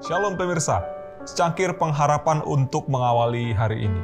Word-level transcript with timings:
Shalom 0.00 0.32
pemirsa, 0.32 0.80
secangkir 1.28 1.76
pengharapan 1.76 2.40
untuk 2.48 2.88
mengawali 2.88 3.52
hari 3.52 3.84
ini. 3.84 4.00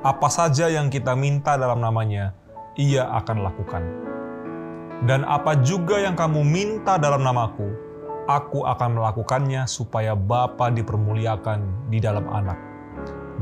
Apa 0.00 0.32
saja 0.32 0.72
yang 0.72 0.88
kita 0.88 1.12
minta 1.12 1.60
dalam 1.60 1.84
namanya, 1.84 2.32
ia 2.80 3.04
akan 3.04 3.44
lakukan. 3.44 3.84
Dan 5.04 5.28
apa 5.28 5.60
juga 5.60 6.00
yang 6.00 6.16
kamu 6.16 6.40
minta 6.40 6.96
dalam 6.96 7.20
namaku, 7.20 7.68
aku 8.32 8.64
akan 8.64 8.96
melakukannya 8.96 9.68
supaya 9.68 10.16
Bapa 10.16 10.72
dipermuliakan 10.72 11.92
di 11.92 12.00
dalam 12.00 12.24
anak. 12.32 12.56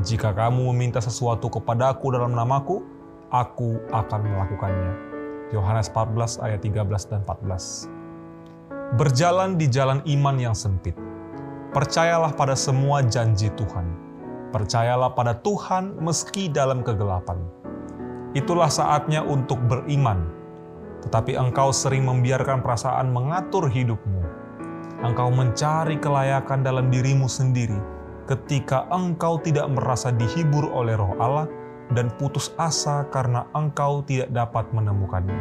Jika 0.03 0.35
kamu 0.35 0.75
meminta 0.75 0.99
sesuatu 0.99 1.47
kepadaku 1.47 2.11
dalam 2.11 2.35
namaku, 2.35 2.83
aku 3.31 3.79
akan 3.95 4.21
melakukannya. 4.27 4.93
Yohanes 5.55 5.95
14 5.95 6.43
ayat 6.43 6.59
13 6.59 7.07
dan 7.07 7.23
14. 7.23 7.87
Berjalan 8.99 9.55
di 9.55 9.71
jalan 9.71 10.03
iman 10.03 10.37
yang 10.43 10.59
sempit 10.59 11.07
Percayalah 11.69 12.33
pada 12.33 12.57
semua 12.57 13.05
janji 13.05 13.53
Tuhan. 13.53 13.85
Percayalah 14.57 15.13
pada 15.13 15.37
Tuhan 15.37 16.01
meski 16.01 16.49
dalam 16.49 16.81
kegelapan. 16.81 17.37
Itulah 18.33 18.73
saatnya 18.73 19.21
untuk 19.21 19.61
beriman. 19.69 20.25
Tetapi 21.05 21.37
engkau 21.37 21.69
sering 21.69 22.09
membiarkan 22.09 22.65
perasaan 22.65 23.13
mengatur 23.13 23.69
hidupmu. 23.69 24.25
Engkau 25.05 25.29
mencari 25.29 26.01
kelayakan 26.01 26.65
dalam 26.65 26.89
dirimu 26.89 27.29
sendiri 27.29 27.77
ketika 28.29 28.89
engkau 28.89 29.37
tidak 29.37 29.69
merasa 29.69 30.09
dihibur 30.09 30.73
oleh 30.73 30.97
roh 30.97 31.17
Allah 31.21 31.49
dan 31.97 32.09
putus 32.17 32.53
asa 32.57 33.05
karena 33.13 33.45
engkau 33.53 34.01
tidak 34.09 34.33
dapat 34.33 34.65
menemukannya. 34.73 35.37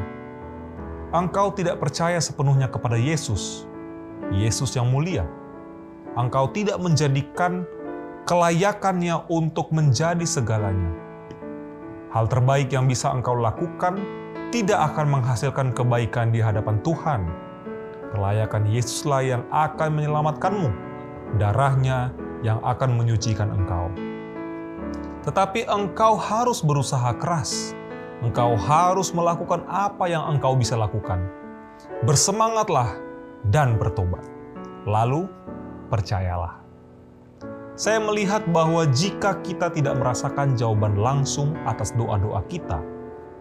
Engkau 1.16 1.55
tidak 1.55 1.80
percaya 1.80 2.20
sepenuhnya 2.20 2.68
kepada 2.68 2.99
Yesus, 2.99 3.63
Yesus 4.32 4.76
yang 4.76 4.91
mulia, 4.91 5.23
engkau 6.18 6.49
tidak 6.49 6.82
menjadikan 6.82 7.63
kelayakannya 8.26 9.23
untuk 9.29 9.70
menjadi 9.70 10.26
segalanya. 10.26 10.91
Hal 12.12 12.26
terbaik 12.26 12.73
yang 12.73 12.90
bisa 12.90 13.13
engkau 13.13 13.37
lakukan 13.37 14.01
tidak 14.49 14.91
akan 14.91 15.21
menghasilkan 15.21 15.71
kebaikan 15.71 16.34
di 16.34 16.41
hadapan 16.41 16.82
Tuhan. 16.82 17.21
Kelayakan 18.12 18.63
Yesuslah 18.65 19.21
yang 19.21 19.43
akan 19.54 19.90
menyelamatkanmu, 19.93 20.70
darahnya 21.38 22.10
yang 22.41 22.57
akan 22.63 22.95
menyucikan 22.98 23.51
engkau. 23.54 23.91
Tetapi 25.27 25.68
engkau 25.68 26.15
harus 26.15 26.63
berusaha 26.63 27.12
keras. 27.20 27.76
Engkau 28.23 28.57
harus 28.57 29.13
melakukan 29.13 29.62
apa 29.70 30.10
yang 30.10 30.26
engkau 30.32 30.55
bisa 30.57 30.73
lakukan. 30.73 31.21
Bersemangatlah 32.07 32.95
dan 33.51 33.76
bertobat. 33.77 34.23
Lalu 34.88 35.27
percayalah. 35.88 36.62
Saya 37.77 38.02
melihat 38.02 38.41
bahwa 38.49 38.90
jika 38.90 39.38
kita 39.46 39.70
tidak 39.70 40.02
merasakan 40.02 40.57
jawaban 40.57 40.98
langsung 40.98 41.54
atas 41.70 41.94
doa-doa 41.94 42.41
kita, 42.49 42.82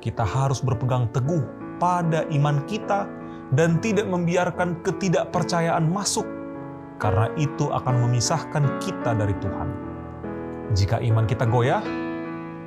kita 0.05 0.23
harus 0.23 0.61
berpegang 0.61 1.09
teguh 1.09 1.41
pada 1.81 2.29
iman 2.29 2.61
kita 2.69 3.09
dan 3.57 3.81
tidak 3.81 4.05
membiarkan 4.05 4.77
ketidakpercayaan 4.85 5.89
masuk, 5.89 6.29
karena 7.01 7.33
itu 7.41 7.73
akan 7.73 8.05
memisahkan 8.05 8.77
kita 8.77 9.17
dari 9.17 9.33
Tuhan. 9.41 9.69
Jika 10.77 11.01
iman 11.01 11.25
kita 11.25 11.49
goyah, 11.49 11.81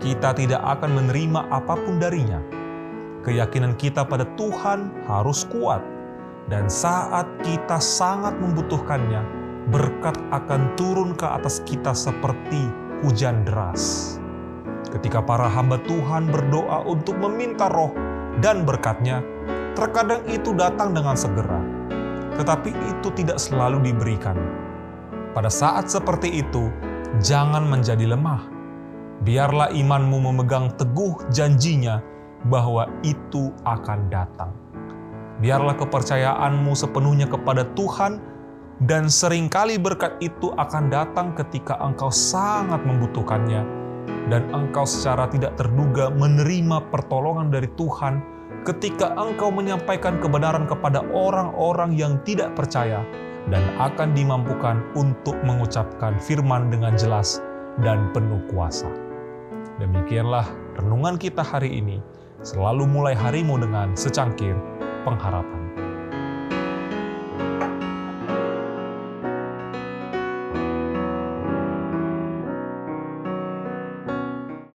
kita 0.02 0.34
tidak 0.34 0.66
akan 0.66 1.06
menerima 1.06 1.54
apa 1.54 1.78
pun 1.78 2.02
darinya. 2.02 2.42
Keyakinan 3.22 3.78
kita 3.78 4.10
pada 4.10 4.26
Tuhan 4.40 4.90
harus 5.06 5.46
kuat, 5.54 5.86
dan 6.50 6.66
saat 6.66 7.30
kita 7.46 7.78
sangat 7.78 8.34
membutuhkannya, 8.42 9.39
berkat 9.68 10.16
akan 10.32 10.72
turun 10.80 11.12
ke 11.12 11.28
atas 11.28 11.60
kita 11.68 11.92
seperti 11.92 12.72
hujan 13.04 13.44
deras. 13.44 14.16
Ketika 14.90 15.20
para 15.20 15.46
hamba 15.52 15.78
Tuhan 15.86 16.32
berdoa 16.32 16.88
untuk 16.88 17.20
meminta 17.20 17.68
roh 17.68 17.92
dan 18.40 18.64
berkatnya, 18.64 19.20
terkadang 19.76 20.24
itu 20.32 20.56
datang 20.56 20.96
dengan 20.96 21.14
segera, 21.14 21.62
tetapi 22.40 22.72
itu 22.72 23.12
tidak 23.14 23.38
selalu 23.38 23.92
diberikan. 23.92 24.40
Pada 25.36 25.52
saat 25.52 25.92
seperti 25.92 26.42
itu, 26.42 26.74
jangan 27.22 27.68
menjadi 27.70 28.16
lemah. 28.16 28.50
Biarlah 29.22 29.70
imanmu 29.76 30.32
memegang 30.32 30.74
teguh 30.80 31.28
janjinya 31.30 32.00
bahwa 32.48 32.88
itu 33.04 33.52
akan 33.68 34.08
datang. 34.08 34.56
Biarlah 35.44 35.76
kepercayaanmu 35.76 36.72
sepenuhnya 36.76 37.28
kepada 37.28 37.68
Tuhan 37.76 38.29
dan 38.88 39.12
sering 39.12 39.52
kali 39.52 39.76
berkat 39.76 40.16
itu 40.24 40.56
akan 40.56 40.88
datang 40.88 41.36
ketika 41.36 41.76
engkau 41.84 42.08
sangat 42.08 42.80
membutuhkannya 42.88 43.68
dan 44.32 44.48
engkau 44.56 44.88
secara 44.88 45.28
tidak 45.28 45.60
terduga 45.60 46.08
menerima 46.08 46.88
pertolongan 46.88 47.52
dari 47.52 47.68
Tuhan 47.76 48.24
ketika 48.64 49.12
engkau 49.20 49.52
menyampaikan 49.52 50.20
kebenaran 50.24 50.64
kepada 50.64 51.04
orang-orang 51.12 51.92
yang 51.96 52.20
tidak 52.24 52.56
percaya 52.56 53.04
dan 53.52 53.64
akan 53.82 54.16
dimampukan 54.16 54.80
untuk 54.96 55.36
mengucapkan 55.44 56.16
firman 56.22 56.72
dengan 56.72 56.96
jelas 56.96 57.44
dan 57.82 58.12
penuh 58.16 58.40
kuasa. 58.52 58.88
Demikianlah 59.80 60.46
renungan 60.76 61.16
kita 61.16 61.40
hari 61.40 61.80
ini. 61.80 62.04
Selalu 62.40 62.88
mulai 62.88 63.16
harimu 63.16 63.60
dengan 63.60 63.96
secangkir 64.00 64.56
pengharapan. 65.04 65.89